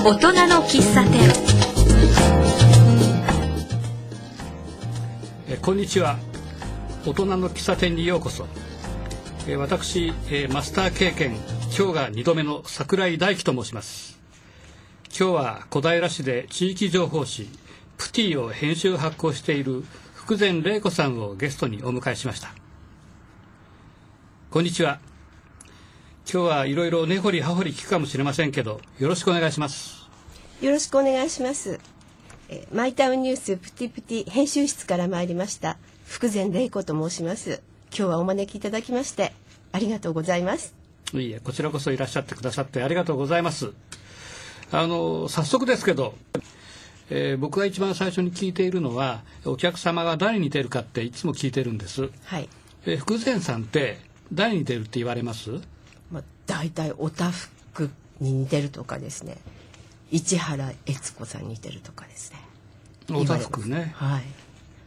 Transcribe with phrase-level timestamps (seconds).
[0.00, 1.28] 大人の喫茶店。
[5.48, 6.18] えこんにちは。
[7.04, 8.46] 大人の喫茶店にようこそ、
[9.48, 11.34] え私、えマスター経験
[11.76, 14.20] 今日が2度目の桜井大樹と申します。
[15.08, 17.48] 今日は小平市で地域情報誌
[17.96, 19.82] プティを編集発行している
[20.14, 22.54] 福前玲子さんをゲストにお迎えしました。
[24.50, 25.00] こんにちは。
[26.30, 29.97] 今日はいろいろ根掘り葉掘り聞くかもしれませんけどよろしくお願いします。
[30.60, 31.78] よろしくお願いします。
[32.48, 37.62] えーマイタウンニュースプティプティ編集室から参りました福前玲子と申します。
[37.90, 39.32] 今日はお招きいただきまして
[39.70, 40.74] ありがとうございます。
[41.14, 43.70] いいえこちらこそいらっしゃってくださってありがとうございます
[44.72, 46.14] あの早速ですけど、
[47.08, 52.48] えー僕が一番最初に聞いているのはお客様が誰に似てるかっていつも聞いてるんです、はい。
[52.84, 53.98] えー福前さんって
[54.32, 55.50] 誰に似てるって言われます？
[56.10, 57.90] まあ大体おたふく
[58.20, 59.36] に似てるとかですね。
[60.10, 62.38] 市原悦子さんに似てるとかですね。
[63.10, 64.22] おたふくねはい。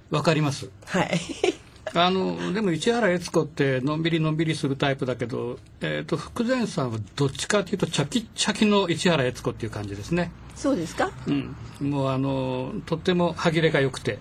[0.10, 1.20] わかりますはい。
[1.94, 11.12] あのでも市原悦子ってのんびりのんびりするタイプだけど、えー、と福前さんはどっちかというとチャキッチャキの市原悦子っていう感じですねそうですか？
[11.28, 14.20] うん、もうあのとっても歯切れが良くて、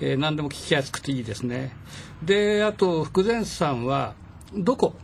[0.00, 1.74] えー何でも聞きやすくていいですね
[2.22, 4.14] であと福前さんは
[4.54, 4.94] どこ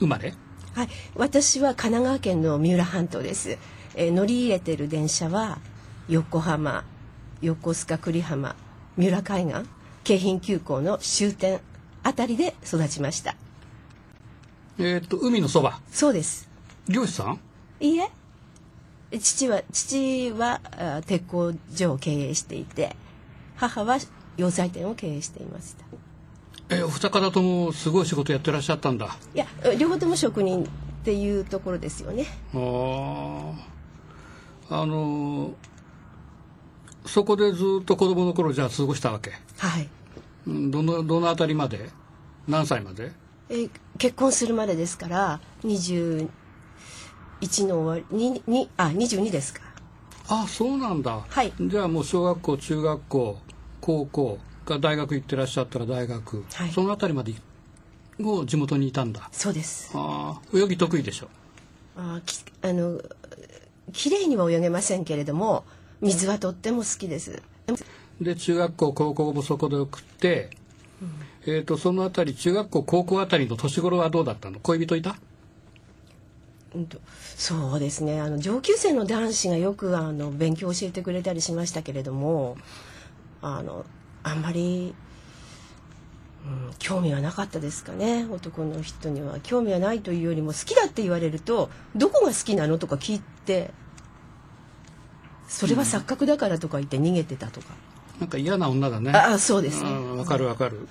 [0.00, 0.34] 生まれ？
[0.74, 0.88] はい。
[1.14, 3.58] 私は神奈川県の三浦半島です。
[4.00, 5.58] えー乗り入れてる電車は
[6.08, 6.84] 横浜、
[7.42, 8.56] 横須賀久里浜、
[8.96, 9.56] 三浦海岸、
[10.04, 11.60] 京浜急行の終点
[12.02, 13.36] あたりで育ちました。
[14.78, 16.48] えっ、と海のそばそうです。
[16.88, 17.40] 漁師さん？
[17.80, 18.08] いいえ。
[19.18, 22.96] 父は父はあ鉄工所を経営していて、
[23.56, 23.98] 母は
[24.38, 25.84] 洋裁店を経営していました。
[26.70, 29.46] えーお二方ともすごい仕事やってらっしゃったんだいや、
[29.78, 30.66] 両方とも職人っ
[31.04, 32.24] ていうところですよね。
[32.54, 33.52] あー
[34.70, 35.52] あのー
[37.06, 39.32] そこでずっと子供の頃じゃあ過ごしたわけ？
[39.58, 39.88] はい。
[40.46, 41.88] うんどのどのあたりまで？
[42.46, 43.12] 何歳まで？
[43.48, 46.28] えー結婚するまでですから21
[47.66, 49.62] の終わりににあ22ですか。
[50.28, 51.52] あそうなんだ、はい。
[51.60, 53.38] じゃあもう小学校中学校
[53.80, 56.70] 高校が大学行ってらっしゃったら大学、はい。
[56.70, 57.34] そのあたりまで
[58.22, 59.28] を地元にいたんだ。
[59.32, 59.90] そうです。
[59.94, 61.28] ああ泳ぎ得意でしょ？
[61.96, 63.00] あきあの
[63.92, 65.64] 綺麗には泳げませんけれども
[66.00, 67.42] 水はとっても好きです。
[68.20, 70.50] で中学校高校もそこで送って、
[71.46, 74.60] えー、とそのあたり中学校高校あたりの年頃はどうだったの？
[74.60, 75.16] 恋人いた？
[76.74, 76.98] うんと
[77.36, 78.20] そうですね。
[78.20, 82.56] あの上級生の男子がよくあの勉強を教えてくれたりしましたけれども
[83.42, 83.86] あの
[84.22, 84.94] あんまり、
[86.44, 88.26] うん、興味はなかったですかね。
[88.30, 92.76] 男の人には興味はないというよりも好きだって言われるとどこが好きなの？
[92.76, 93.70] とか聞いて
[95.50, 97.66] それは錯覚だからとか言って逃げてたとか、
[98.20, 99.10] なんか嫌な女だね。
[99.12, 99.90] ああそうですね。
[99.90, 100.88] うんわかるわかる。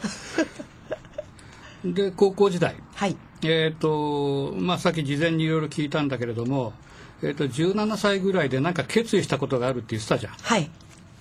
[1.86, 2.76] で高校時代。
[2.96, 3.16] はい。
[3.42, 6.74] えっ、とまあさっき事前にいろいろ聞いたんだけれども、
[7.24, 10.34] えー、と17歳ぐらいでなんか決意したことがあるって言ってたじゃん。
[10.34, 10.70] はい。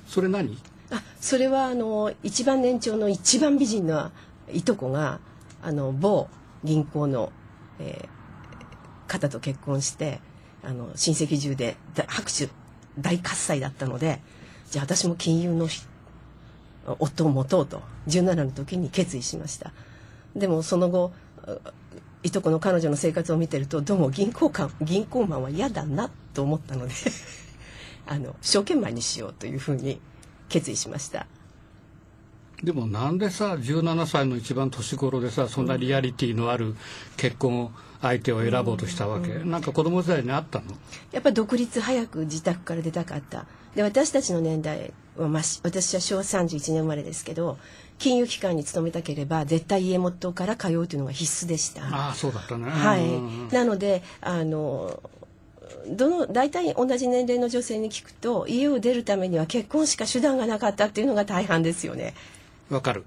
[0.07, 0.59] それ何？
[0.91, 4.11] あそれはあの一番年長の一番美人な
[4.53, 5.21] いとこが
[5.63, 6.29] あの某
[6.65, 7.33] 銀行の、
[7.79, 8.19] えー
[9.09, 10.21] 方と結婚して
[10.63, 12.49] あの親戚中でだ拍手
[13.01, 14.21] 大喝采だったので
[14.71, 15.69] じゃあ私も金融の
[16.99, 19.73] 夫を持とうと17の時に決意しました。
[20.37, 21.13] でもその後
[22.23, 26.95] いとこの彼女の生活を見てるとどうも銀行官銀行マンは嫌だなと思ったので
[28.07, 30.01] あの証券マンにしようというふうに
[30.49, 31.27] 決意しました。
[32.63, 36.75] でもなんでさ17歳の一番年頃でさそんなリアリティのある
[37.17, 40.67] 結婚相手を選ぼうとしたわけ、なんか子供時代にあったの？
[41.13, 43.47] やっぱ独立早く自宅から出たかった。
[43.75, 47.59] で私たちの年代は、まあ、し私は昭和31年生まれですけど
[47.99, 51.83] 金融機関に勤めたければ絶対家元から通うというのが必須でした。
[51.85, 52.71] ああそうだったね。
[52.71, 53.01] はい。
[53.01, 55.03] うんうんなのであの
[55.91, 62.15] どの大体同じ年齢の女性に聞くと家を出るためには結婚しか手段がなかったっていうのが大半ですよね。
[62.71, 63.05] わかる。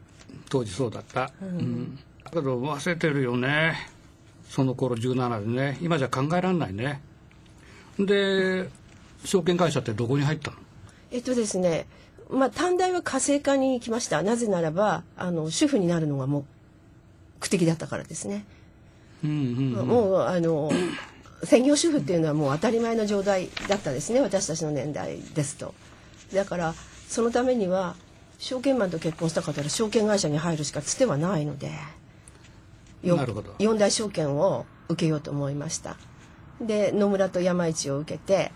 [0.49, 1.97] 当時そうだった、うん。
[2.23, 3.90] だけど忘れてるよね
[4.51, 5.77] その頃17でね。
[5.81, 7.01] 今じゃ考えられないね。
[7.97, 8.69] で
[9.23, 10.57] 証券会社ってどこに入ったの？
[11.09, 11.87] えっとですね
[12.29, 14.21] まあ短大は家政科に行きました。
[14.23, 16.43] なぜならばあの主婦になるのが目
[17.49, 18.43] 的だったからですね、
[19.23, 19.87] うんうんうん。
[19.87, 20.69] もうあの
[21.45, 24.19] 専業主婦っていうのはもう当たり前の状態だったですね。
[24.19, 25.73] 私たちの年代ですと。
[26.33, 26.73] だから
[27.07, 27.95] そのためには
[28.37, 31.71] 証券マンと結婚したかったら証券会社に入るしかつてはないので
[33.03, 35.97] 四大証券を受けようと思いました。
[36.59, 38.51] で野村と山一を受けて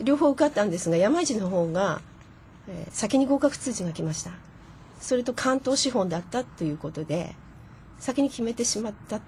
[0.00, 2.00] 両方受かったんですが山一の方が、
[2.68, 4.30] えー先に合格通知が来ました。
[5.00, 7.34] それと関東資本だったということで
[7.98, 9.20] 先に決めてしまった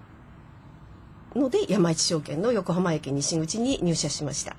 [1.35, 4.55] ので山一証券の横浜駅西口に入社しました。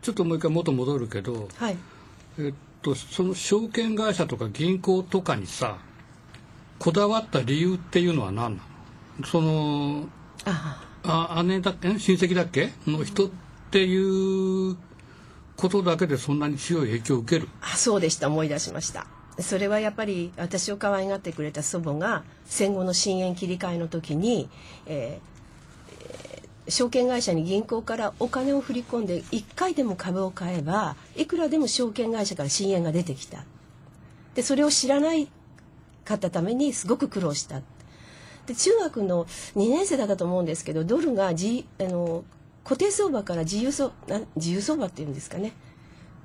[0.00, 1.76] ちょっともう一回元戻るけど、はい。
[2.38, 5.78] えっと、その証券会社とか銀行とかにさ
[6.82, 8.62] こだわった理由っていうのは何な
[9.20, 9.26] の？
[9.26, 10.08] その
[10.44, 11.42] ああ。
[11.44, 11.88] 姉だっけ？
[11.88, 12.72] ん親戚だっけ？
[12.88, 13.30] の人っ
[13.70, 14.76] ていう
[15.56, 17.48] ことだけでそんなに強い影響を受ける。
[17.60, 18.26] あそうでした。
[18.26, 19.06] 思い出しました。
[19.38, 24.48] それはやっぱり私を可愛がってくれた祖母が戦後の深淵切り替えの時に、
[24.86, 33.44] えーえー証券会社に銀行からお金を振り込んで1回でも株を買えばいくらでも証券会社から深淵が出てきた。
[34.36, 35.28] でそれを知らない
[36.04, 37.60] かったためにすごく苦労した。
[38.46, 39.24] で中学の
[39.56, 42.24] 2年生だったと思うんですけどドルが、G、あの
[42.64, 43.92] 固定相場から自由相
[44.36, 45.52] 自由相場っていうんですかね。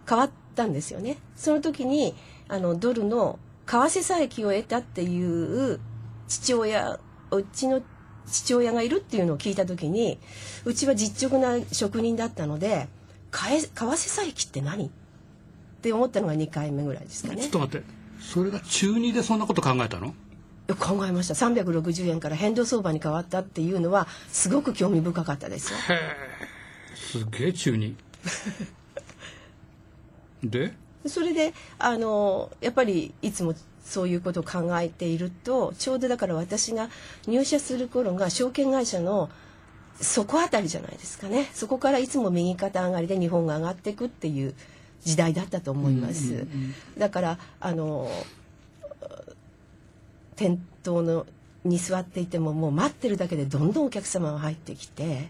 [0.08, 1.18] 変わったんですよね。
[1.36, 2.16] その時に
[2.48, 5.80] あのドルの為替差益を得たっていう
[6.28, 7.00] 父親
[7.32, 7.82] うちの
[8.26, 10.20] 父親がいるっていうのを聞いた時に
[10.66, 12.88] うちは実直な職人だったので
[13.32, 14.86] 為為替差益って何？
[14.86, 14.90] っ
[15.82, 17.42] て思ったのが2回目ぐらいですかね。
[17.42, 17.97] ちょっと待って。
[18.20, 20.14] それが中2でそんなこと考えたの？
[20.80, 21.34] 考えました。
[21.34, 25.80] 360円から変動相場に変わったっていうのはすごく興味深かったですよ。
[25.90, 26.96] へえ。
[26.96, 27.96] すげえ中2
[30.44, 30.74] で？
[31.06, 33.54] それであのやっぱりいつも
[33.86, 36.90] そういうことを考えているとちょうどだから私が
[37.28, 39.30] 入社する頃が証券会社の
[40.02, 41.50] 底あたりじゃないですかね。
[41.54, 44.54] そこからいつも右肩上がりで日本が上がっていくっていう
[45.08, 46.46] 時代だったと思います、
[46.98, 48.12] だからあの
[50.36, 51.26] 店頭の
[51.64, 55.30] に座っていてももう待ってるだけでどんどんお客様が入ってきて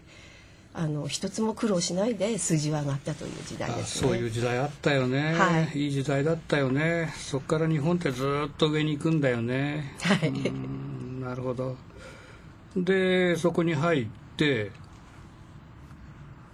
[0.74, 4.08] あの一つも苦労しないで数字は上がったという時代あですね。
[4.08, 5.78] そういう時代あったよね、はい。
[5.86, 7.12] いい時代だったよね。
[7.16, 9.94] そこから日本ってずっと上に行くんだよね。
[10.02, 10.28] はい。
[10.28, 11.76] うんなるほど。
[12.76, 14.70] でそこに入って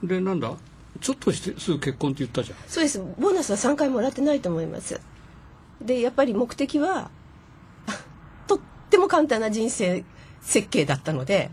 [0.02, 0.54] でなんだ？
[1.00, 2.58] ちょっとしてすぐ結婚って言ったじゃん。
[2.68, 2.98] そうです。
[3.18, 5.00] ボーナスは3回もらってないと思います。
[5.80, 7.10] でやっぱり目的は
[8.46, 8.60] とっ
[8.90, 10.04] ても簡単な人生
[10.40, 11.50] 設計だったので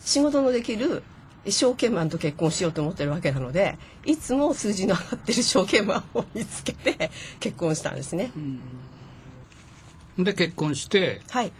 [0.00, 1.02] 仕事のできる
[1.48, 7.10] 証券マンと結婚しようと思ってるわけなのでいつも数字の上がってる証券マンを見つけて
[7.40, 8.30] 結婚したんですね、
[10.18, 11.52] で結婚してはい。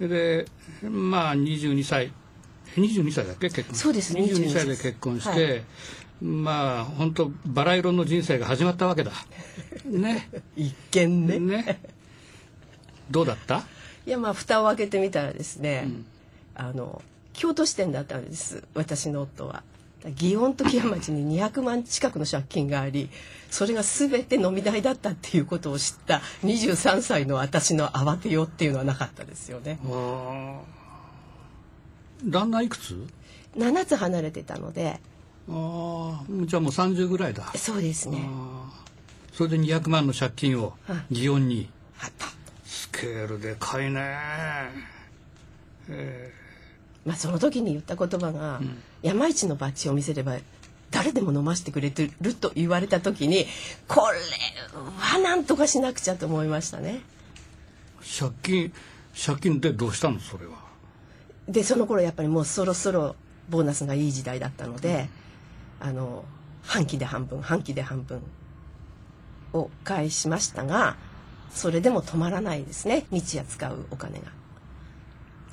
[0.00, 0.46] で
[0.82, 2.12] まあ22歳。
[2.76, 3.48] え22歳だっけ？
[3.48, 3.74] 結婚。
[3.78, 4.12] そうです。
[4.14, 5.64] 22 22歳で結婚して、はい
[6.20, 9.12] まあ本当バラ色の人生が始まったわけだ。
[9.86, 10.28] ね。
[10.56, 11.38] 一見ね。
[11.38, 11.80] ね。
[13.10, 13.64] どうだった？
[14.06, 15.88] いやまあ蓋を開けてみたらですね、
[16.54, 17.02] あの
[17.32, 19.62] 京都支店だったんです私の夫は。
[20.02, 23.10] 祇園と木屋町に200万近くの借金があり
[23.50, 29.78] それが全て飲み代だったっていうことを知った23歳の私の慌てようっていうのはなかったですよね。
[32.24, 33.06] 旦那いくつ
[33.56, 35.00] ？7つ離れてたので
[35.52, 37.52] ああじゃあもう30ぐらいだ。
[37.56, 38.18] そうですね。
[39.32, 41.68] それで200万の借金をはい祇園に。
[42.00, 42.26] あった。
[42.64, 44.16] スケールでかいね。
[47.04, 48.60] まあその時に言った言葉が、
[49.02, 50.36] 山一のバッジを見せれば
[50.90, 53.46] 誰でも飲ませてくれてると言われた時に
[53.88, 54.18] これ
[54.98, 57.00] はなんとかしなくちゃと思いましたね。
[58.20, 58.72] 借金
[59.26, 60.52] 借金でどうしたのそれは？
[61.48, 63.16] でその頃やっぱりもうそろそろ
[63.48, 65.08] ボーナスがいい時代だったので、
[65.80, 66.24] あの
[66.62, 68.22] 半期で半分半期で半分
[69.52, 70.96] を返しましたが
[71.50, 73.06] それでも止まらないですね。
[73.10, 74.26] 日夜使うお金が。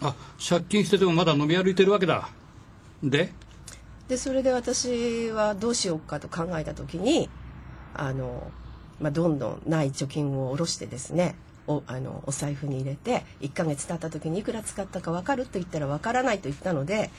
[0.02, 0.16] あ
[0.48, 2.30] 借金しててもまだ飲み歩いてるわけだ。
[3.02, 3.34] で？
[4.08, 7.30] でそれで私はどうしようかと考えた時に
[7.94, 8.52] あの、
[9.02, 11.36] まあ、どんどんない貯金を下ろしてですね
[11.68, 17.10] おあのお財布に入れて1ヶ月経った時にいくら使ったか分かると言ったら分からないと言ったので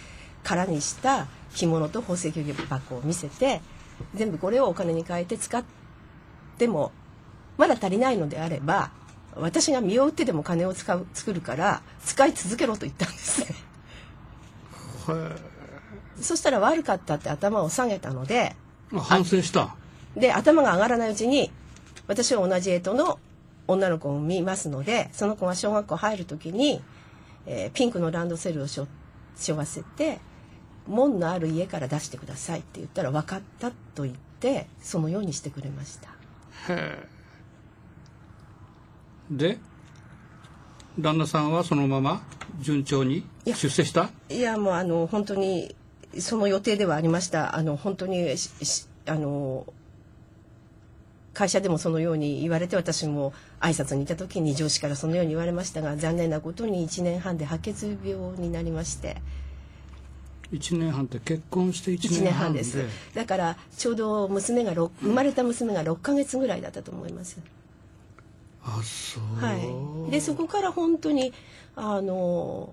[0.44, 3.60] 空にした着物と宝石箱を見せて
[4.14, 5.64] 全部これをお金に変えて使っ
[6.56, 6.92] ても
[7.56, 8.90] まだ足りないのであれば
[9.34, 13.48] 私が身を売ってでも金を使う作るから使い続けろと言ったんですね。
[16.20, 18.54] そしたら悪かったって頭を下げたので
[18.92, 19.76] あ反省した
[20.16, 21.50] で頭が上がらないうちに
[22.06, 23.18] 私は同じ干支の
[23.68, 26.82] 女の子を見ますのでその子が小学校入る時に、
[27.46, 28.86] えーピンクのランドセルをしょ
[29.38, 30.18] 背負わせて
[30.86, 36.08] 門のある家から出してくださいって言ったら分かったと言ってそのようにしてくれました。
[36.08, 36.12] へ
[36.70, 37.08] え。
[39.30, 39.58] で
[40.98, 42.22] 旦那さんはそのまま
[42.60, 44.10] 順調に出世した？
[44.30, 45.76] いやもうあの本当に
[46.18, 47.54] その予定ではありました。
[47.54, 48.34] あの本当に
[49.06, 49.66] あの
[51.38, 59.22] 会社でもそのように言われて私も挨拶に行った時に上司からそのように言われましたが残念なことに1年半で白血病になりまして。
[60.52, 62.78] 1年半って結婚して1 1年半です。
[63.14, 67.38] だからちょうど娘が生まれた娘が6ヶ月ぐらいだったと思います。
[68.64, 69.44] あそう。
[69.44, 69.54] は
[70.08, 70.10] い。
[70.10, 71.32] でそこから本当に
[71.76, 72.72] あの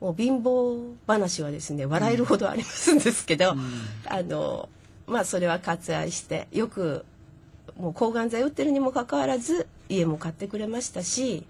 [0.00, 3.60] もう貧乏話はですね笑えるほどありますんですけど、うん、
[4.06, 4.68] あの
[5.06, 7.06] まあそれは割愛してよく
[7.78, 11.44] もう抗がん剤打ってるにもかかわらず家も買ってくれましたし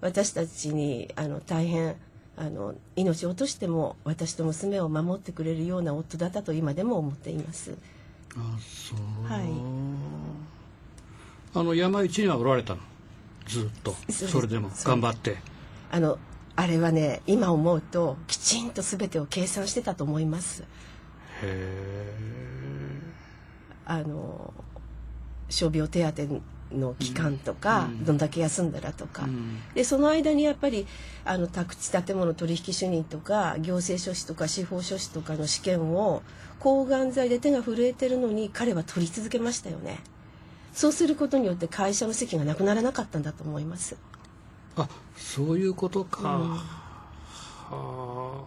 [0.00, 1.96] 私たちにあの大変
[2.36, 7.76] あの命を落としても私と娘を守ってくれるような夫だったと今でも思っています。
[8.36, 8.98] あそう。
[9.26, 9.44] はい。
[11.54, 12.80] あの山一にはおられたの？
[13.46, 15.36] ずっとそれでも頑張って。
[15.92, 16.18] あの
[16.56, 20.62] あれはね今思うときちんと全てを計算してたと思います。
[20.62, 20.66] へ
[21.42, 22.12] え。
[23.86, 24.52] あの
[25.48, 26.40] 傷病手当
[26.76, 30.86] の期間とか、うん、どんだけ休んだらとか、うん、でその間にやっぱり
[31.24, 36.22] あの宅地建物取引主任とか行政書士とか司法書士とかの試験を
[36.58, 39.98] 抗がん剤で手が震えてるのに彼は取り続けましたよね。
[40.72, 43.96] そうすることによって会社の席がなくならなかったんだと思います。
[44.76, 46.60] あそういうことか、うん、は
[47.70, 48.44] あ。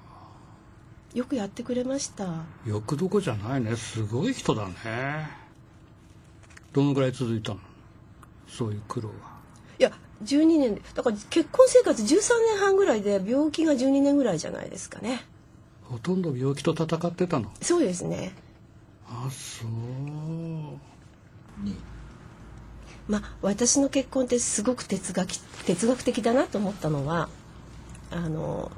[1.14, 2.44] よくやってくれました。
[2.66, 3.76] よくどこじゃないね。
[3.78, 5.47] すごい人だね
[6.78, 7.60] どのぐらい続いたの？
[8.48, 9.16] そういう苦労は。
[9.80, 9.92] いや
[10.24, 10.80] 12年。
[10.94, 15.26] だから結婚生活13年半ぐらいで病気が12年ぐらいじゃないですかね。
[15.86, 17.52] ほとんど病気と戦ってたの？
[17.62, 18.32] そうですね。
[19.10, 19.68] あそう。
[23.08, 25.32] まあ私の結婚ってすごく哲学
[25.66, 27.30] 哲学的だなと思ったのは
[28.12, 28.72] あの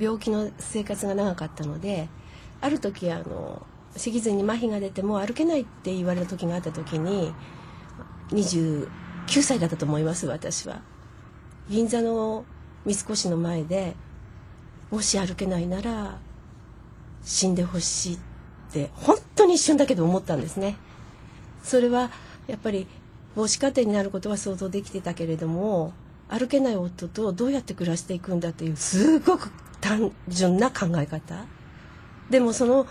[0.00, 2.08] 病気の生活が長かったので
[2.62, 7.32] ある時あの脊髄に麻痺が出ても歩けないって言われた時があった時に
[8.30, 8.88] 29
[9.42, 10.80] 歳だったと思います私は。
[11.68, 12.44] 銀座の
[12.84, 13.94] 三越の前で
[14.90, 16.18] もし歩けないなら
[17.22, 18.18] 死んでほしいっ
[18.72, 20.76] て本当に一瞬だけど思ったんですね。
[21.62, 22.10] それは
[22.46, 22.86] やっぱり
[23.36, 25.92] 母子家庭になることは想像できてたけれども
[26.28, 31.44] 歩けない夫とどうやって暮らしていくんだっていうすごく単純な考え方。
[32.30, 32.86] でもその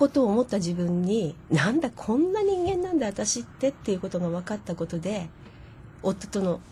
[0.00, 5.28] ことを思った自分になんだこんな人間なんだ私ってっていうことが分かったことで
[6.02, 6.62] 夫との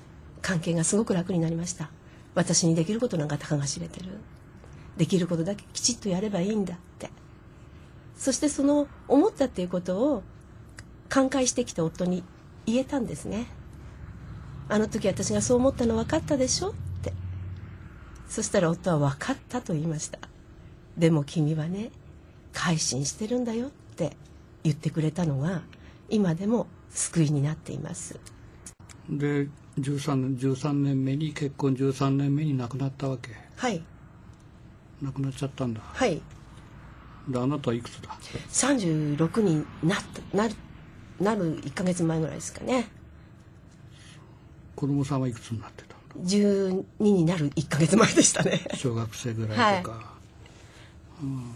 [0.40, 1.90] 関係がすごく楽になりました。
[2.34, 4.06] 私にできることなんかたかが知れてる。
[4.96, 7.10] できることだけきちっとやればいいんだって。
[8.16, 10.22] そしてその思ったっていうことを
[11.10, 12.24] 寛解してきた夫に
[12.64, 13.46] 言えたんですね。
[14.70, 17.12] あの時私がそう思ったの分かったでしょって。
[18.26, 20.18] そしたら夫は分かったと言いました。
[20.96, 21.90] でも君はね
[22.52, 24.16] 改心してるんだよって
[24.64, 25.62] 言ってくれたのが
[26.08, 28.18] 今でも救いになっています。
[29.08, 33.30] で13年 ,13 年目に結婚13年目に亡くなったわけ。
[33.56, 33.82] はい。
[35.00, 35.80] 亡くなっちゃったんだ。
[35.84, 36.20] はい。
[37.28, 38.10] であなたはいくつだ
[38.50, 39.96] ？36にな
[40.32, 40.54] なる
[41.20, 42.88] なる1か月前ぐらいですかね。
[44.74, 48.60] 子供さんはいくつになってたんだ？12になる1か月前でしたね。
[48.74, 50.02] 小学生ぐらいとか、は
[51.22, 51.52] い、うん、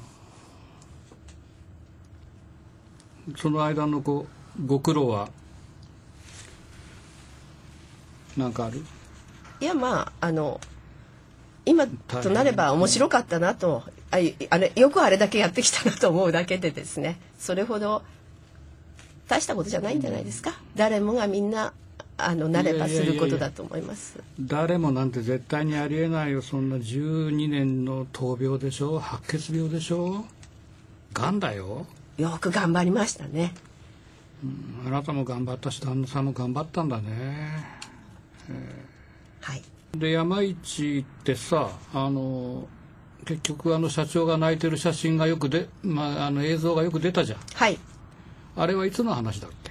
[3.37, 4.27] その間のご
[4.67, 5.29] ご苦労は
[8.37, 8.83] なんかある？
[9.61, 10.61] いやまああの
[11.65, 14.17] 今となれば面白かったなとあ
[14.51, 17.19] あれよくあれだけやってきたなと思うだけでですね。
[17.39, 18.03] それほど
[19.29, 21.73] 大したことじゃないんじゃないですか、誰もがみんな
[22.19, 24.19] あのなればすることだと思います。
[24.41, 26.43] 誰もなんて絶対にありえないよ。
[26.43, 30.25] そんな12年の闘病でしょ白血病でしょ
[31.13, 31.87] がんだよ
[32.23, 33.53] よく頑張りましたね、
[34.45, 37.65] うん、あなたも頑張ったし旦那さんも頑張ったんだね。
[39.41, 39.63] はい、
[39.97, 42.69] で山市ってさあの
[43.25, 47.39] 結局あの社長が泣いてる写真がよくで、まあ、あの映像がよく出たじゃん。
[47.55, 47.79] はい。
[48.57, 49.71] あれはいつの話だっけ？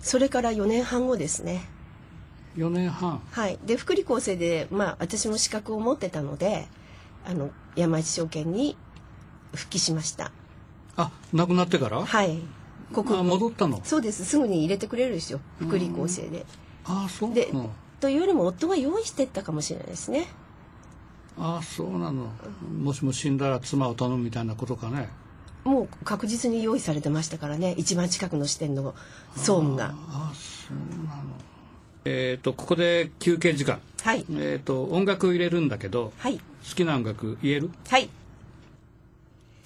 [0.00, 1.68] それから4年半後ですね。
[2.56, 3.20] 4年半。
[3.30, 3.58] はい。
[3.64, 6.66] で福利厚生で、まあ、私も資格を持ってたので
[7.24, 8.76] あの山市証券に
[9.54, 10.32] 復帰しました
[10.96, 12.04] あ亡くなってから？
[12.04, 12.38] はい。
[12.92, 13.80] ここ戻ったの？
[13.84, 14.24] そうです。
[14.24, 15.40] すぐに入れてくれるでしょ。
[15.58, 16.46] 福利厚生で。
[16.84, 17.34] あそう。
[17.34, 17.50] で
[18.00, 20.26] というよりも夫が用意してったかもしれないですね。
[21.38, 22.30] ああそうなの。
[22.80, 25.08] もしも死んだら妻を頼むみたいなことかね。
[25.64, 27.74] もう確実に用意されてましたからね。
[27.78, 28.94] 一番近くの支店の
[29.34, 29.86] 総務が。
[29.86, 31.22] ああそうなの。
[32.04, 33.80] えっ、ー、とここで休憩時間。
[34.02, 34.18] はい。
[34.18, 36.42] えっ、ー、と音楽入れるんだけど、はい、好
[36.76, 37.70] きな音楽言える？
[37.88, 38.10] はい。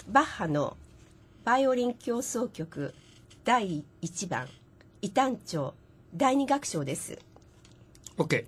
[0.08, 0.76] バッハの
[1.48, 2.94] バイオリン協奏曲
[3.42, 4.48] 第1番
[5.00, 5.72] 異端調
[6.14, 7.18] 第2楽章です。
[8.18, 8.44] OK、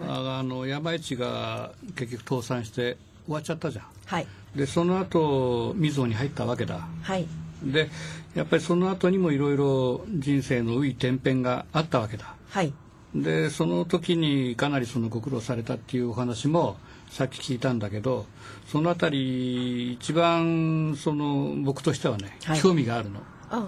[0.00, 2.96] ああの山一が結局倒産して
[3.26, 3.84] 終わっちゃったじゃん。
[4.06, 4.26] はい。
[4.56, 6.80] でその後みずほに入ったわけだ。
[7.02, 7.28] はい。
[7.62, 7.88] で
[8.34, 12.34] やっぱりその後にもいろいろ人生の紆余転変があったわけだ。
[12.48, 12.74] はい
[13.14, 16.78] でその時にかなりそのご苦労されたっていうお話も
[17.10, 18.24] さっき聞いたんだけど
[18.68, 22.60] そのあたり一番その僕としてはね、はい。
[22.60, 23.20] 興味があるの。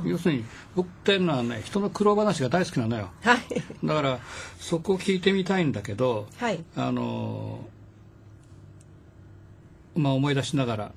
[0.07, 3.11] 要するに僕っていうのはね人の苦労話が大好きなのよ。
[3.23, 3.39] はい。
[3.85, 4.19] だから
[4.59, 6.65] そこを聞いてみたいんだけどはい。
[6.75, 7.61] あの
[9.95, 10.93] まあ思い出しながら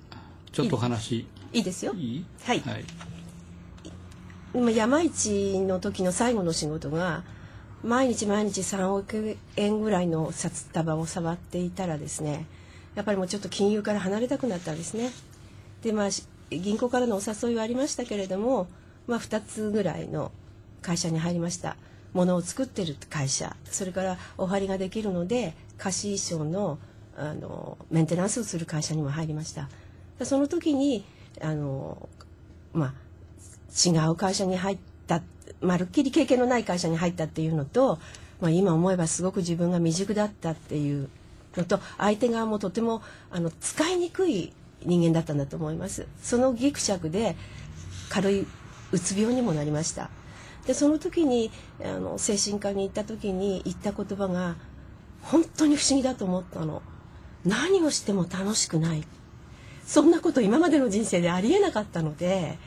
[0.53, 1.63] ちょっとお話いい。
[1.63, 1.93] ですよ。
[1.95, 2.25] いい？
[2.45, 2.61] はい。
[2.61, 2.85] はい、
[4.53, 7.23] 今山一の時の最後の仕事が
[7.83, 12.45] 毎日毎日3億円ぐらいの札束を触っていたらですね
[12.95, 15.11] やっぱりもうちょっと金融から離れたくなったんですね。
[15.83, 16.09] でまあ
[16.49, 18.67] 銀行からのお誘いはありましたけれども、
[19.05, 20.31] まあ、2つぐらいの
[20.81, 21.77] 会社に入りました。
[22.13, 26.79] 物を作ってる会社それからお針ができるので貸し衣装の
[27.15, 29.69] あのメンテナンスをする会社にも入りました。
[30.23, 31.05] その時に
[31.41, 32.09] あの
[32.73, 32.93] まあ
[33.89, 35.21] 違う会社に入った
[35.61, 37.99] まるっきり経験のない会社に入ったっていうのと、
[38.41, 41.09] まあ、今思えばすごく自分が未熟だったっていう
[41.55, 46.07] のと相手側もとてもあの使いにくい人間だったんだと思います。
[46.21, 47.35] そのギクシャクで
[48.09, 48.47] 軽い
[48.91, 50.09] うつ病にもなりました。
[50.65, 51.51] でその時に
[51.83, 54.55] あの精神科に行った時に言った言葉が
[55.21, 56.81] 本当に不思議だと思ったの。
[57.45, 59.03] 何をしても楽しくない。
[59.85, 62.57] そんなこと今までの人生でありえなかったので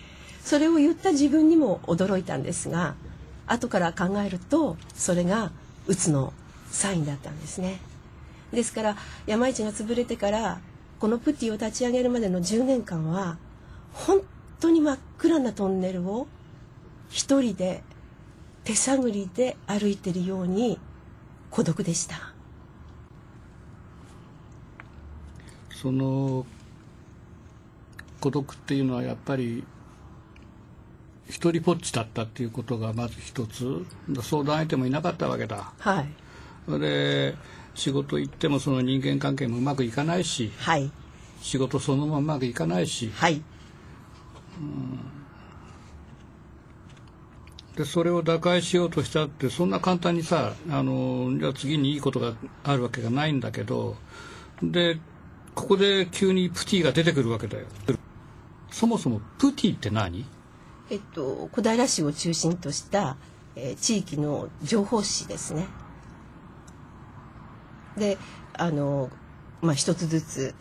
[0.44, 2.94] それを言った自分にも驚いたんですが
[3.46, 5.50] 後から考えるとそれが
[5.86, 6.32] うつの
[6.70, 7.80] サインだったんですね。
[8.52, 10.60] ですから山一が潰れてから
[10.98, 13.38] このプティを立ち上げるまでの10年間は
[13.92, 14.20] 本
[14.60, 16.26] 当に真っ暗なトンネルを
[17.08, 17.82] 一人で
[18.64, 20.78] 手探りで歩いてるように
[21.50, 22.32] 孤独でした。
[25.80, 26.44] その
[28.20, 29.64] 孤独っていうのはやっぱり
[31.30, 33.86] 一人ぽっちだったっていうことがまず一つ。
[34.22, 35.72] 相談相手もいなかったわけだ。
[35.78, 36.00] は
[36.68, 36.78] い。
[36.78, 37.34] で
[37.74, 40.90] 仕事行ってもその人間関係もうまくいかないしはい。
[41.40, 43.42] 仕事そのままうまくいかないしはい。
[47.76, 53.96] でそれを打開しようとしたってそんな簡単にさあのじゃあ次にいいことがあるわけがないんだけど
[54.62, 54.98] で
[55.54, 57.66] ここで急にプティが出てくるわけだよ。
[58.70, 60.24] そもそもプティって何？
[60.90, 63.16] えっと、小平市を中心とした、
[63.54, 65.66] えー地域の情報誌ですね。
[67.96, 68.18] で、
[68.54, 69.10] あの、
[69.62, 70.54] まあ、一つずつ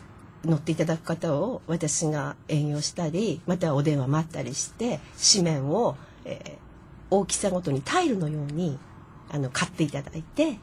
[0.44, 5.00] 乗っていただく方を私が営業したり、またお電話待ったりして、
[5.32, 6.70] 紙面を、えー
[7.12, 8.78] 大きさごとにタイルのように
[9.30, 10.58] あの買っていただいて、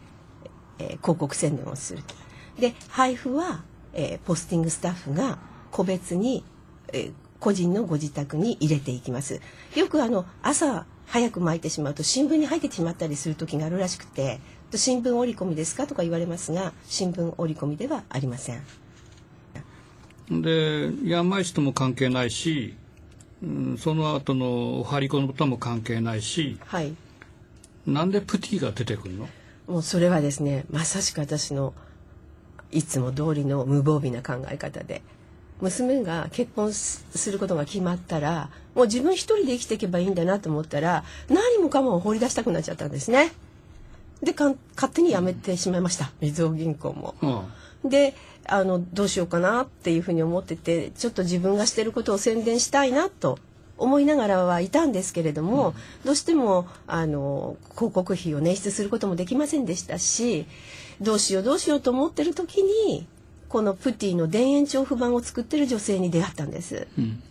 [0.79, 2.15] えー広告宣伝をすると。
[2.57, 5.39] で、配布は、えーポスティングスタッフが
[5.71, 6.45] 個別に、
[6.93, 9.41] えー個人のご自宅に入れていきます。
[9.75, 14.39] よくあの、朝早く巻いてしまうと新聞に入ってしまったりする時があるらしくて、
[14.75, 15.87] 新聞折り込みですか？
[15.87, 18.61] とか言われますが、新聞折り込みではありません。
[20.29, 22.75] で山石とも関係ないし、
[23.41, 26.93] うん、その後のお張り子のことも関係ないしはい。
[27.85, 29.29] なんでプティが出てくるの？
[29.67, 31.73] もうそれはですね、まさしく私の
[32.71, 35.01] いつも通りの無防備な考え方で、
[35.61, 43.31] 娘が結婚すすることが決まったら、もう自分一人で生きていけばいいんだなと思ったら、何もかも放り出したくなっちゃったんですね。
[44.21, 46.11] で、かん勝手に辞めてしまいました。
[46.21, 47.15] みずほ銀行も。
[47.21, 47.39] うん
[47.89, 48.15] で
[48.45, 53.39] あのどうしようかなっていうふうに思っててちょっと自分がしてることを宣伝したいなと
[53.77, 60.47] 思いながらはいたんですけれども、どうしてもあの広告費を捻出することもできませんでしたし
[61.01, 63.05] どうしようどうしようと思ってる時に
[63.57, 66.87] このプティの田園調布版を作ってる女性に出会ったんです。
[66.95, 67.23] うん。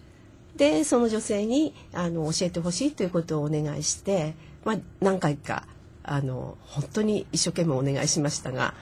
[0.56, 4.34] でその女性にあの教えてほしいということをお願いして、
[4.64, 5.68] まあ、何回か
[6.02, 8.74] あの本当に一生懸命お願いしましたが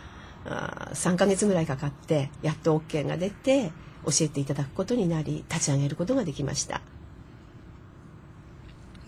[0.46, 3.72] あ3ヶ月ぐらいかかってやっと OK が出て
[4.06, 6.80] 教えていただくことになり立ち上げることができました。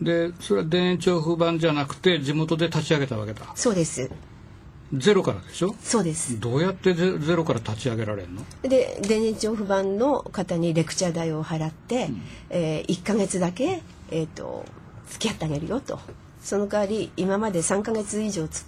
[0.03, 3.46] でそれは田園調布版じゃなくて地元で立ち上げたわけだ。
[3.55, 4.11] そうです
[4.94, 5.75] ゼロからでしょ？
[5.83, 6.38] そうです。
[6.38, 8.42] どうやってゼゼロから立ち上げられるの？
[8.62, 12.09] で田園調布版の方にレクチャー代を払って、
[12.51, 14.64] え1ヶ月だけ、えー、と
[15.11, 15.99] 付き合ってあげるよと。
[16.40, 18.64] その代わり今まで3ヶ月以上つ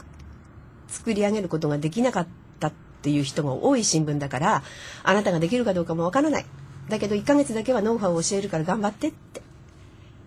[0.88, 2.26] 作り上げることができなかっ
[2.58, 4.62] たっていう人が多い新聞だから
[5.04, 6.46] あなたができるかどうかもわからない。
[6.88, 9.42] だけど1ヶ月だけはノウハウを教えるから頑張ってって。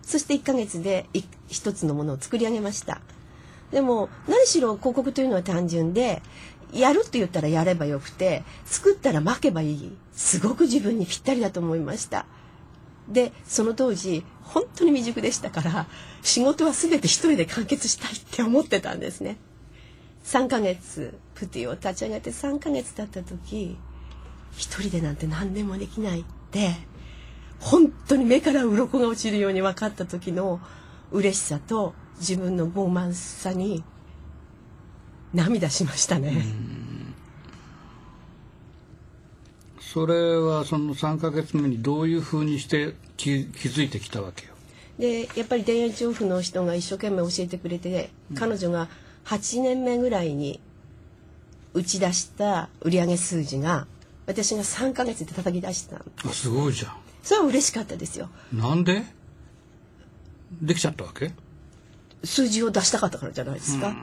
[0.03, 3.01] そして1ヶ月でい一つのものを作り上げました
[3.71, 6.21] でも何しろ広告というのは単純で
[6.73, 9.97] やるって言ったらやればよくて作ったら巻けばいい。
[10.13, 12.25] すごく自分にぴったりだと思いました。
[13.07, 15.87] でその当時本当に未熟でしたから
[16.21, 19.37] 仕事は全て一人で完結したいって思ってたんですね。
[20.23, 23.77] 3ヶ月プティを立ち上げて3ヶ月経った時
[24.51, 26.75] 一人でなんて何でもできないって
[27.59, 30.59] 本当に目から鱗が落ちるように分かった時の
[31.11, 33.83] 嬉しさと自分の傲慢さに
[35.33, 36.43] 涙しましたね。
[39.79, 44.53] それはその3ヶ月目にどういうふうにして気気づいてきたわけよ？
[44.97, 48.87] でやっぱり田園調布の人が一生懸命教えてくれて、彼女が
[49.25, 50.61] 8年目ぐらいに
[51.73, 53.87] 打ち出した売上数字が
[54.27, 56.93] 私が3ヶ月で叩き出したあすごいじゃん。
[57.23, 59.03] それは嬉しかったですよなんで？
[60.61, 61.31] できちゃったわけ？
[62.23, 63.95] 数字を出したかったからじゃないですか、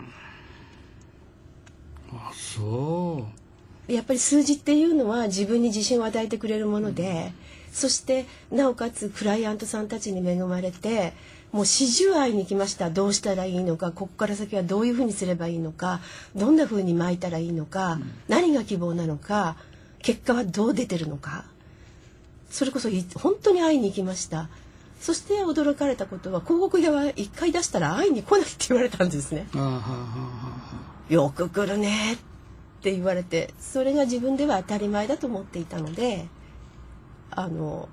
[2.13, 3.27] あそ
[3.89, 3.93] う。
[3.93, 7.33] やっぱり数字っていうのは自分に自信を与えてくれるもので、
[7.73, 11.13] そしてなおかつクライアントさんたちに恵まれて
[11.53, 12.91] もう始終会いに来ました。
[12.91, 16.01] どうしたらいいのかここから先はどういうふうにすればいいのか
[16.35, 19.57] どんなふうに巻いたらいいのか、何が希望なのか
[20.03, 21.45] 結果はどう出てるのか。
[22.51, 24.49] それこそい本当に会いに行きました
[25.01, 29.47] そして驚かれたことは広告屋は一回出したら会いに来ないって言われたんですね。
[31.09, 32.17] よく来るねっ
[32.83, 36.27] て言われてそれが自分では当たり前だと思っていたので
[37.31, 37.89] あの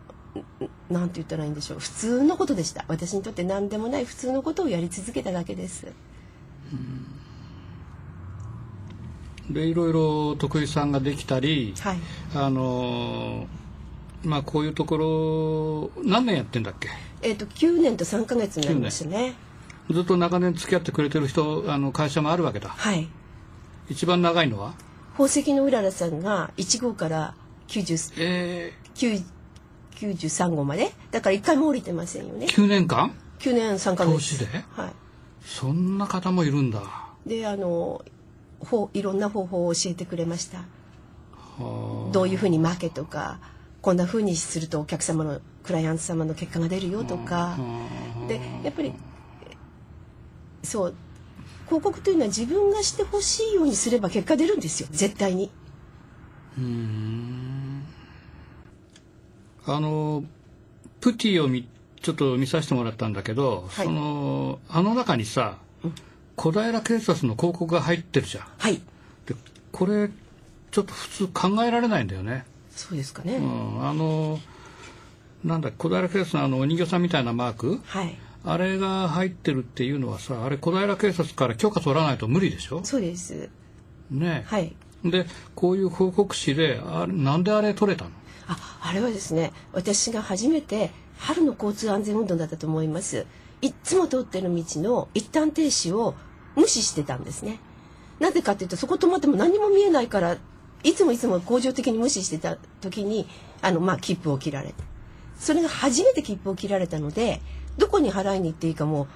[0.89, 1.79] んなんて言ったらいいんでしょう。
[1.79, 2.85] 普通のことでした。
[2.87, 5.87] 私にとって何でもない普通のことをやり続けただけです。
[9.49, 11.97] でいろいろ徳井さんができたり、はい。
[12.33, 13.64] あのー
[14.27, 16.89] まあこういうところ何年やってんだっけ？
[17.21, 19.33] えっ、と9年と3ヶ月になりましたね。
[19.91, 22.69] ずっと長年付き合ってくれてる人あの会社もあるわけだ。
[22.69, 23.07] はい。
[23.89, 24.73] 一番長いのは？
[25.13, 27.35] 宝石のうららさんが1号から
[27.67, 29.23] 90え9
[29.95, 30.91] 93号まで？
[31.11, 32.47] だから1回も降りてませんよね。
[32.47, 34.13] ー、9年間？9年3ヶ月。
[34.13, 34.45] 投資で？
[34.71, 34.91] はい。
[35.43, 36.81] そんな方もいるんだ。
[37.25, 38.03] であの
[38.59, 40.63] ほういろんな方法を教えてくれました。
[41.57, 43.39] はどういうふうに負けとか
[43.85, 47.55] こんなふうにするとお客様のクライアント様の結果が出るよとか。
[47.55, 48.91] あでやっぱり
[50.63, 50.95] そう
[51.67, 54.87] 広告というのは自分がしてほしいようにすれば結果出るんですよ。
[54.89, 55.51] 絶対に。
[56.57, 57.83] うーん。
[59.67, 60.23] あの
[60.99, 61.67] プティを見
[62.01, 63.85] ちょっと見させてもらったんだけど、はい。
[63.85, 65.59] そのあの中にさ、
[66.35, 68.45] 小平警察の広告が入ってるじゃん。
[68.57, 68.81] はい。
[69.27, 69.35] で
[69.71, 70.09] これ
[70.71, 73.37] ちょっと普通考えられないんだよね、そうですかね。
[73.37, 74.39] うん、あの
[75.43, 77.81] なんだ小平警察のあのお人形さんみたいなマーク？
[77.85, 78.15] はい
[78.47, 82.81] あれが入ってるっていうのはさあれ小平警察から許可取らないと無理でしょ？
[82.83, 83.49] そうです。
[84.11, 84.75] ねはい。
[85.03, 88.11] でこういう報告誌であれなんであれ取れたの？
[88.47, 93.25] あ、あれはですね、私が初めて春の交通安全運動だったと思います。
[93.61, 96.13] いっつも通ってる道の一旦停止を
[96.55, 97.59] 無視してたんですね。
[98.19, 100.37] なぜかっていうと、そこ止まっても何も見えないから、
[100.85, 103.27] いつもいつも恒常的に無視してた時に、
[103.63, 104.75] あの、まあ、切符を切られて。
[105.39, 107.41] それが初めて切符を切られたので、
[107.79, 109.07] どこに払いに行っていいかも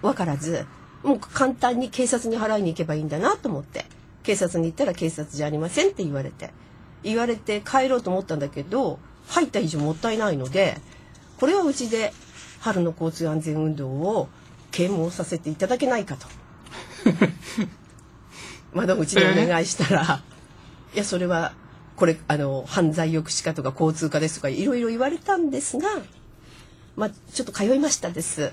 [0.00, 0.66] 分からず、
[1.02, 3.84] もう簡単に警察に払いに行けばいいんだなと思って、
[4.22, 6.50] 警察に行ったら警察じゃありませんって言われて、
[7.02, 10.78] 言われて帰ろうと思ったんだけど、入った以上もったいないので、
[11.38, 12.14] これはうちで
[12.60, 14.28] 春の交通安全運動を
[14.70, 16.26] 啓蒙させていただけないかと。
[18.72, 20.22] 窓口でお願いしたら、
[20.96, 21.52] いや、それは、
[21.94, 25.88] これ、あの、犯罪抑止課とか交通課ですとか、いろいろ言われたんですが、
[26.96, 28.52] まあ、ちょっと通いましたです。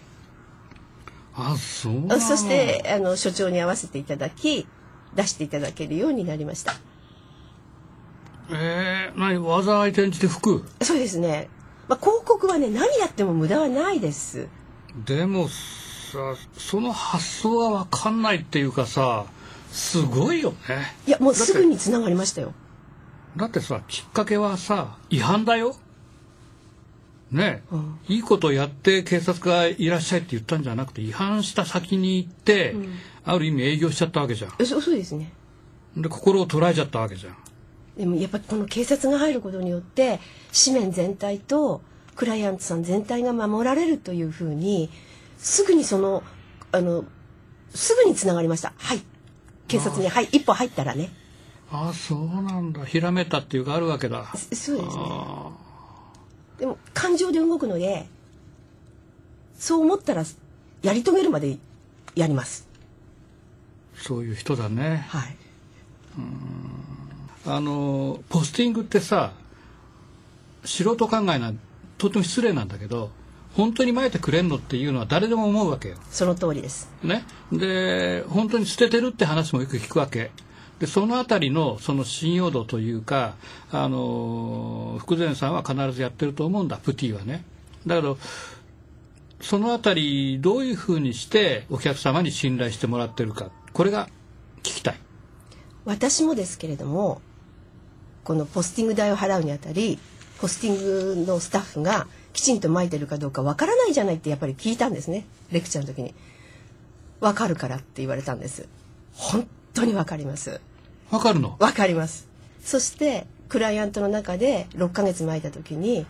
[1.36, 4.68] あそうそして、あの、所長に合わせていただき、
[5.16, 6.74] 出していただけるようになりました。
[8.50, 11.48] えー、何災い転じて服そうですね。
[11.88, 14.50] まあ、広告はね、何やっても無駄はないです。
[15.06, 15.48] でも
[16.14, 19.26] さその発想が分かんないっていうかさ
[19.74, 20.52] すごいよ。
[20.70, 22.54] ねいや、もうすぐにつながりましたよ。
[23.36, 25.76] だってさきっかけはさ違反だよ。
[27.32, 28.00] ねえ、うん。
[28.08, 32.76] いいことやって警察がいらっしゃいって言ったんじゃなくて違反した先に行って、
[33.26, 34.54] ある意味営業しちゃったわけじゃん。
[34.60, 35.34] えそうそうですね。
[35.98, 37.38] で心を捉えちゃったわけじゃん。
[37.98, 40.20] でもやっぱりこの警察が入ることによって
[40.66, 41.82] 紙面全体と
[42.16, 44.92] クライアントさん全体が守られるというふうに
[45.40, 46.22] すぐにその
[46.72, 47.06] あの
[47.74, 48.74] すぐにつながりました。
[48.78, 49.04] はい
[49.74, 51.10] 警察にはい一歩入ったらね。
[51.72, 52.86] ああそうなんだ。
[52.86, 54.28] ひらめたっていうかあるわけだ。
[54.36, 55.04] そそうですね。
[55.08, 55.52] あ
[56.60, 58.06] でも感情で動くので
[59.58, 60.24] そう思ったら
[60.84, 61.58] やり遂げるまで
[62.16, 62.68] やります。
[63.96, 65.08] そういう人だね。
[65.10, 65.36] はい。
[67.48, 69.34] あのポスティングってさ
[70.64, 71.52] 素人考えな
[71.98, 73.10] とても失礼なんだけど
[73.56, 75.96] 本当に撒いてくれんのっていうのは誰でも思うわけよ。
[76.10, 76.90] その通りです。
[77.04, 80.32] ね、で本当に捨ててるって話もよく聞くわけ。
[80.80, 83.36] でそのあたりのその信用度というか
[83.72, 87.46] あの福前さんは必ずやってると思うんだプティはね。
[87.86, 88.18] だけど
[89.40, 93.52] そのあたりどういうふうにしてお客様に信頼してもらってるか。
[93.72, 94.08] これが
[94.60, 94.96] 聞きたい。
[95.86, 97.22] 私もですけれども
[98.24, 100.00] このポスティング代を払うにあたり
[100.40, 105.26] ポスティングのスタッフがきちんと撒いてるかどうかわからないじゃないってやっぱり聞いたんですね。
[105.52, 106.14] レクチャーの時に
[107.22, 108.68] 「わかるから」って言われたんです。
[109.14, 110.60] 本当にわかります。
[111.12, 111.56] わかるの？
[111.60, 112.28] わかります。
[112.64, 116.06] そしてクライアントの中で6ヶ月巻いた時に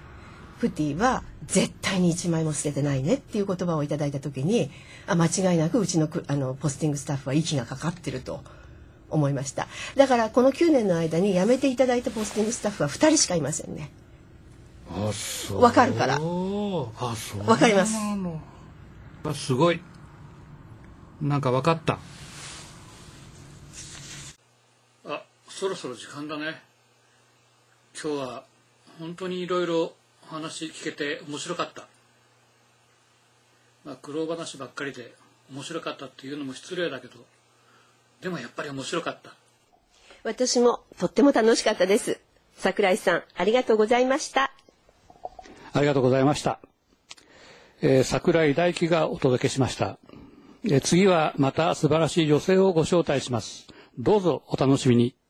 [0.60, 4.72] プティは絶対に1枚も捨ててないねっていう言葉をいただいた時に
[5.08, 8.42] あ間違いなくうちのくあのポスティングスタッフは息がかかってると。
[9.10, 9.68] 思いました。
[9.96, 13.92] だからこの9年の間に辞めていただいたポスティングスタッフは2人しかいませんね
[15.56, 16.16] わかるから。
[16.16, 17.48] あそう。
[17.48, 17.96] わかります。
[19.34, 19.82] すごい。
[21.22, 22.00] なんかわかった。
[25.06, 26.62] あそろそろ時間だね。
[28.02, 28.44] 今日は
[29.00, 29.94] 本当にいろいろ
[30.30, 31.88] お話聞けて面白かった。
[33.86, 35.14] まあ苦労話ばっかりで
[35.52, 37.16] 面白かったっていうのも失礼だけど
[38.22, 39.34] でもやっぱり面白かった。
[40.24, 42.20] 私もとっても楽しかったです。
[42.58, 44.53] 桜井さんありがとうございました
[45.74, 46.60] ありがとうございました。
[47.82, 49.98] えー桜井大輝がお届けしました。
[50.66, 53.68] えー次はまた素晴らしい女性をご招待します。
[53.98, 55.23] どうぞお楽しみに。